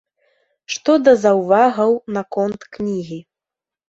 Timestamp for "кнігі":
2.79-3.19